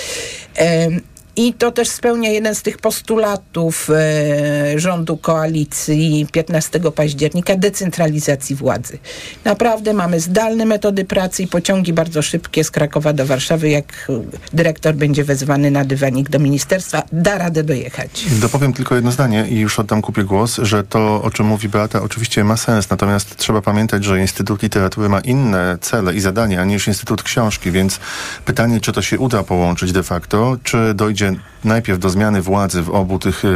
[1.38, 8.98] I to też spełnia jeden z tych postulatów e, rządu koalicji 15 października decentralizacji władzy.
[9.44, 13.68] Naprawdę mamy zdalne metody pracy i pociągi bardzo szybkie z Krakowa do Warszawy.
[13.68, 14.20] Jak e,
[14.52, 18.26] dyrektor będzie wezwany na dywanik do ministerstwa, da radę dojechać.
[18.40, 22.02] Dopowiem tylko jedno zdanie i już oddam kupie głos, że to, o czym mówi Beata,
[22.02, 26.88] oczywiście ma sens, natomiast trzeba pamiętać, że Instytut Literatury ma inne cele i zadania niż
[26.88, 28.00] Instytut Książki, więc
[28.44, 31.27] pytanie, czy to się uda połączyć de facto, czy dojdzie
[31.64, 33.48] najpierw do zmiany władzy w obu tych y,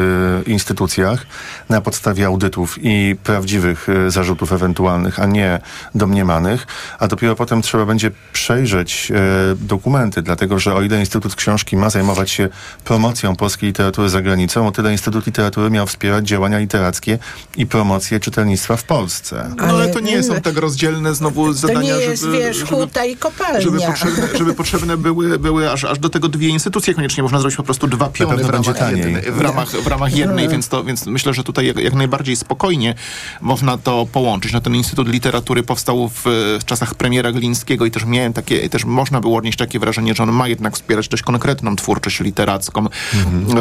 [0.46, 1.26] instytucjach
[1.68, 5.60] na podstawie audytów i prawdziwych y, zarzutów ewentualnych, a nie
[5.94, 6.66] domniemanych,
[6.98, 9.12] a dopiero potem trzeba będzie przejrzeć
[9.52, 12.48] y, dokumenty, dlatego że o ile Instytut Książki ma zajmować się
[12.84, 17.18] promocją polskiej literatury za granicą, o tyle Instytut Literatury miał wspierać działania literackie
[17.56, 19.54] i promocję czytelnictwa w Polsce.
[19.56, 22.70] No ale to nie są tak rozdzielne znowu zadania, to nie jest, żeby, wiesz, żeby,
[22.70, 23.60] huta i kopalnia.
[23.60, 26.94] żeby potrzebne, żeby potrzebne były, były aż, aż do tego dwie instytucje.
[26.94, 30.48] Koniecznie można zrobić po prostu dwa piony w ramach, jednej, w ramach, w ramach jednej,
[30.48, 32.94] więc, to, więc myślę, że tutaj jak, jak najbardziej spokojnie
[33.40, 34.52] można to połączyć.
[34.52, 36.22] No, ten Instytut Literatury powstał w,
[36.60, 40.22] w czasach premiera Glińskiego i też miałem takie, też można było odnieść takie wrażenie, że
[40.22, 42.86] on ma jednak wspierać dość konkretną twórczość literacką,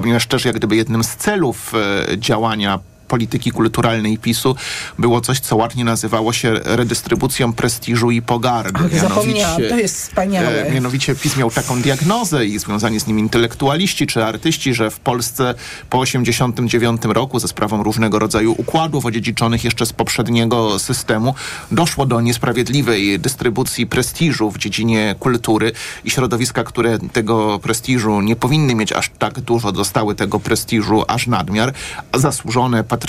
[0.02, 2.80] ponieważ też jak gdyby jednym z celów e, działania
[3.12, 4.56] polityki kulturalnej PiSu
[5.00, 8.80] było coś, co ładnie nazywało się redystrybucją prestiżu i pogardy.
[8.86, 10.66] Ach, zapomniałam, to jest wspaniałe.
[10.66, 15.00] E, mianowicie PiS miał taką diagnozę i związani z nim intelektualiści czy artyści, że w
[15.00, 15.54] Polsce
[15.90, 21.36] po 89 roku ze sprawą różnego rodzaju układów odziedziczonych jeszcze z poprzedniego systemu
[21.72, 25.72] doszło do niesprawiedliwej dystrybucji prestiżu w dziedzinie kultury
[26.06, 31.28] i środowiska, które tego prestiżu nie powinny mieć aż tak dużo, dostały tego prestiżu aż
[31.28, 31.74] nadmiar,
[32.14, 33.01] zasłużone, patriotyczne,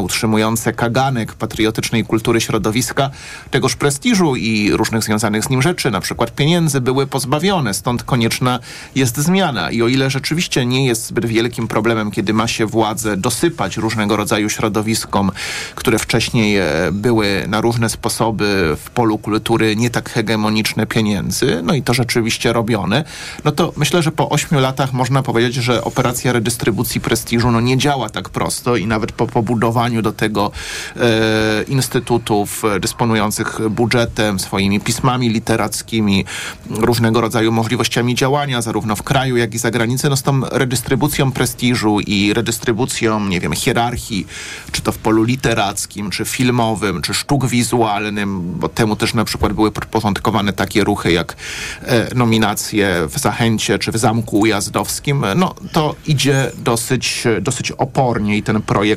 [0.00, 3.10] utrzymujące kaganek patriotycznej kultury środowiska
[3.50, 7.74] tegoż prestiżu i różnych związanych z nim rzeczy, na przykład pieniędzy, były pozbawione.
[7.74, 8.58] Stąd konieczna
[8.94, 9.70] jest zmiana.
[9.70, 14.16] I o ile rzeczywiście nie jest zbyt wielkim problemem, kiedy ma się władzę dosypać różnego
[14.16, 15.32] rodzaju środowiskom,
[15.74, 21.74] które wcześniej e, były na różne sposoby w polu kultury nie tak hegemoniczne pieniędzy, no
[21.74, 23.04] i to rzeczywiście robione,
[23.44, 27.78] no to myślę, że po ośmiu latach można powiedzieć, że operacja redystrybucji prestiżu no nie
[27.78, 30.50] działa tak prosto i nawet po pobudowaniu do tego
[30.96, 36.24] e, instytutów e, dysponujących budżetem, swoimi pismami literackimi,
[36.70, 41.32] różnego rodzaju możliwościami działania, zarówno w kraju, jak i za granicą, no z tą redystrybucją
[41.32, 44.26] prestiżu i redystrybucją, nie wiem, hierarchii,
[44.72, 49.52] czy to w polu literackim, czy filmowym, czy sztuk wizualnym, bo temu też na przykład
[49.52, 51.36] były podporządkowane takie ruchy jak
[51.82, 58.42] e, nominacje w Zachęcie, czy w Zamku Ujazdowskim, no to idzie dosyć, dosyć opornie i
[58.42, 58.95] ten projekt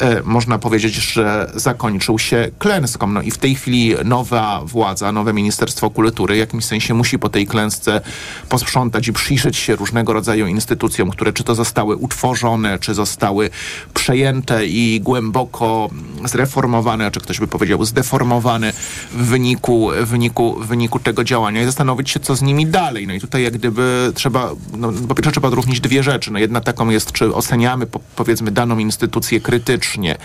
[0.00, 3.06] e, można powiedzieć, że zakończył się klęską.
[3.06, 7.28] No i w tej chwili nowa władza, nowe Ministerstwo Kultury w jakimś sensie musi po
[7.28, 8.00] tej klęsce
[8.48, 13.50] posprzątać i przyjrzeć się różnego rodzaju instytucjom, które czy to zostały utworzone, czy zostały
[13.94, 15.90] przejęte i głęboko
[16.24, 18.72] zreformowane, czy ktoś by powiedział zdeformowane
[19.12, 23.06] w wyniku, w wyniku, w wyniku tego działania i zastanowić się, co z nimi dalej.
[23.06, 26.32] No i tutaj jak gdyby trzeba, no, po pierwsze trzeba odróżnić dwie rzeczy.
[26.32, 30.16] No jedna taką jest, czy oceniamy po, powiedzmy daną instytucję krytycznie,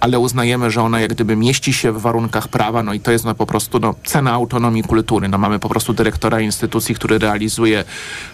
[0.00, 3.24] ale uznajemy, że ona jak gdyby mieści się w warunkach prawa, no i to jest
[3.24, 5.28] no, po prostu no, cena autonomii kultury.
[5.28, 7.84] No, mamy po prostu dyrektora instytucji, który realizuje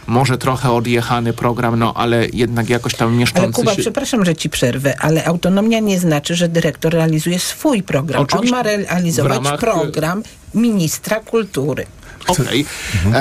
[0.06, 3.82] może trochę odjechany program, no ale jednak jakoś tam mieszczący Ale Kuba, się...
[3.82, 8.22] przepraszam, że ci przerwę, ale autonomia nie znaczy, że dyrektor realizuje swój program.
[8.22, 8.56] Oczywiście.
[8.56, 10.22] On ma realizować ramach- program
[10.54, 11.86] ministra kultury.
[12.26, 12.66] Okej,
[13.12, 13.16] e,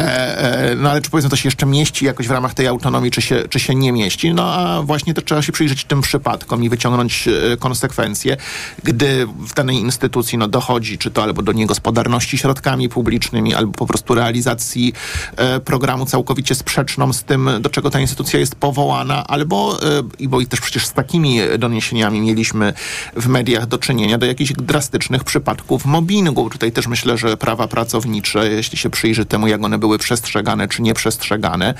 [0.72, 3.22] e, no ale czy powiedzmy to się jeszcze mieści jakoś w ramach tej autonomii, czy
[3.22, 4.34] się, czy się nie mieści?
[4.34, 8.38] No a właśnie to trzeba się przyjrzeć tym przypadkom i wyciągnąć e, konsekwencje,
[8.84, 13.88] gdy w danej instytucji no, dochodzi czy to albo do niegospodarności środkami publicznymi, albo po
[13.88, 14.94] prostu realizacji
[15.36, 19.80] e, programu całkowicie sprzeczną z tym, do czego ta instytucja jest powołana, albo,
[20.20, 22.74] i bo i też przecież z takimi doniesieniami mieliśmy
[23.16, 26.50] w mediach do czynienia, do jakichś drastycznych przypadków mobbingu.
[26.50, 30.82] Tutaj też myślę, że prawa pracownicze, jeśli się przyjrzy temu, jak one były przestrzegane czy
[30.82, 31.74] nieprzestrzegane,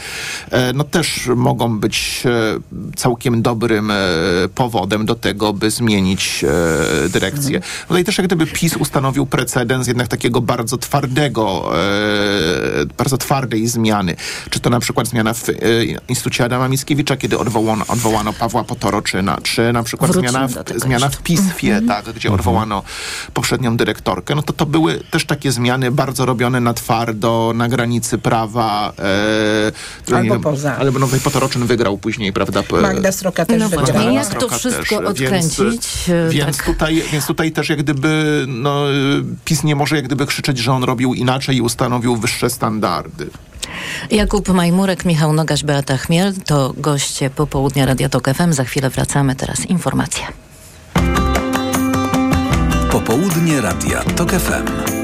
[0.52, 2.60] e, no też mogą być e,
[2.96, 3.96] całkiem dobrym e,
[4.56, 6.46] powodem do tego, by zmienić
[7.10, 7.62] dyrekcję.
[7.88, 11.72] Tutaj też jak gdyby PiS ustanowił precedens jednak takiego bardzo twardego,
[12.98, 14.16] bardzo twardej zmiany.
[14.50, 15.44] Czy to na przykład zmiana w
[16.08, 21.10] Instytucie Adama Mickiewicza, kiedy odwołano, odwołano Pawła Potoroczyna, czy na przykład Wrócimy zmiana w, zmiana
[21.10, 21.22] w.
[21.24, 22.84] PISFie, tak, gdzie odwołano
[23.34, 28.18] poprzednią dyrektorkę, no to to były też takie zmiany bardzo robione na twardo, na granicy
[28.18, 28.94] prawa.
[30.10, 30.78] E, Albo nie poza.
[30.78, 32.64] Albo no, Potoroczyn wygrał później, prawda?
[32.82, 34.12] Magda Sroka też No wygrała.
[34.12, 35.60] jak to wszystko też, odkręcić?
[35.60, 36.66] Więc, e, więc, tak.
[36.66, 40.74] tutaj, więc tutaj też jak gdyby no, y, PiS nie może jak gdyby krzyczeć, że
[40.74, 43.30] on robił inaczej i ustanowił wyższe standardy.
[44.12, 48.54] Jakub Majmurek, Michał Nogaś, Beata Chmiel to goście popołudnia Radia Tok FM.
[48.54, 50.24] Za chwilę wracamy, teraz informacje.
[52.92, 55.01] Popołudnie Radia TOK FM.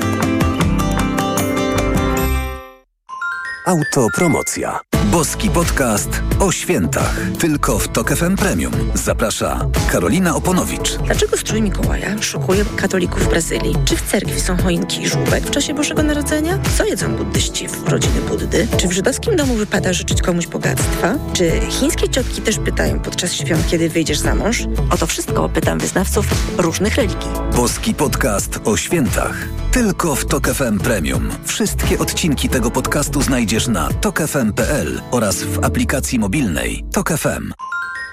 [3.67, 4.79] Autopromocja.
[5.11, 6.09] Boski podcast
[6.39, 7.15] o świętach.
[7.39, 8.73] Tylko w TOK FM Premium.
[8.93, 10.97] Zaprasza Karolina Oponowicz.
[10.97, 13.75] Dlaczego strój Mikołaja szokuje katolików w Brazylii?
[13.85, 16.59] Czy w cerkwi są choinki i żółbek w czasie Bożego Narodzenia?
[16.77, 18.67] Co jedzą buddyści w rodziny Buddy?
[18.77, 21.15] Czy w żydowskim domu wypada życzyć komuś bogactwa?
[21.33, 24.63] Czy chińskie ciotki też pytają podczas świąt, kiedy wyjdziesz za mąż?
[24.89, 26.25] O to wszystko pytam wyznawców
[26.57, 27.29] różnych religii.
[27.55, 29.47] Boski podcast o świętach.
[29.71, 31.29] Tylko w TOK FM Premium.
[31.45, 37.53] Wszystkie odcinki tego podcastu znajdziesz na tokefm.pl oraz w aplikacji mobilnej TOK FM.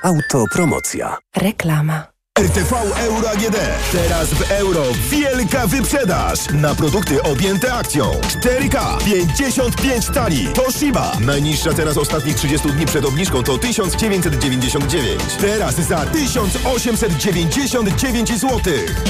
[0.03, 1.17] Autopromocja.
[1.37, 2.14] Reklama.
[2.39, 3.57] RTV Euro AGD.
[3.93, 8.13] Teraz w euro wielka wyprzedaż na produkty objęte akcją.
[8.13, 10.49] 4K 55 tali.
[10.49, 11.13] Toshiba.
[11.21, 15.21] Najniższa teraz ostatnich 30 dni przed obniżką to 1999.
[15.41, 18.61] Teraz za 1899 zł.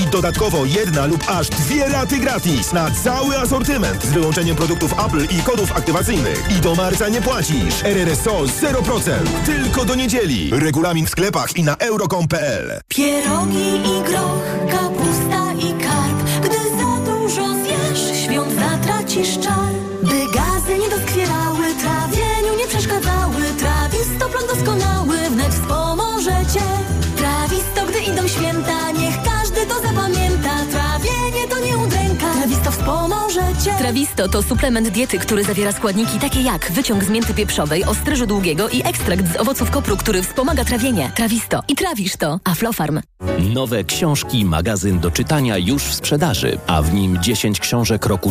[0.04, 5.24] I dodatkowo jedna lub aż dwie raty gratis na cały asortyment z wyłączeniem produktów Apple
[5.38, 6.44] i kodów aktywacyjnych.
[6.58, 7.84] I do marca nie płacisz.
[7.84, 9.10] RRSO 0%.
[9.46, 10.50] Tylko do niedzieli.
[10.52, 12.80] Regulamin w sklepach i na euro.com.pl.
[13.14, 16.18] Pierogi i groch, kapusta i karp.
[16.44, 19.74] Gdy za dużo zjesz, świąt zatracisz czar.
[20.02, 23.42] By gazy nie doskwierały, trawieniu nie przeszkadzały.
[23.58, 26.83] Trawisto plan doskonały, wnet wspomoże cię
[33.64, 38.26] Cię Trawisto to suplement diety, który zawiera składniki takie jak wyciąg z mięty pieprzowej, ostryżu
[38.26, 41.12] długiego i ekstrakt z owoców kopru, który wspomaga trawienie.
[41.16, 41.62] Trawisto.
[41.68, 42.40] I trawisz to.
[42.44, 43.00] Aflofarm.
[43.54, 48.22] Nowe książki, magazyn do czytania już w sprzedaży, a w nim 10 książek roku